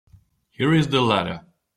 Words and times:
Here 0.49 0.73
is 0.73 0.87
the 0.87 0.99
letter. 0.99 1.45